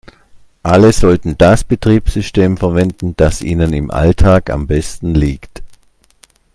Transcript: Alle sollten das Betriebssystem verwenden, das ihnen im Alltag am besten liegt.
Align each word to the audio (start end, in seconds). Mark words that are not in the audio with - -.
Alle 0.63 0.93
sollten 0.93 1.37
das 1.37 1.63
Betriebssystem 1.63 2.57
verwenden, 2.57 3.15
das 3.17 3.43
ihnen 3.43 3.71
im 3.71 3.91
Alltag 3.91 4.49
am 4.49 4.65
besten 4.65 5.13
liegt. 5.13 5.61